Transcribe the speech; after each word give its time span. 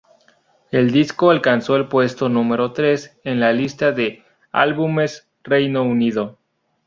El 0.71 0.89
disco 0.89 1.29
alcanzó 1.29 1.75
el 1.75 1.87
puesto 1.87 2.27
número 2.27 2.73
tres 2.73 3.15
en 3.23 3.39
la 3.39 3.53
lista 3.53 3.91
de 3.91 4.23
álbumes 4.51 5.29
Reino 5.43 5.83
Unido. 5.83 6.39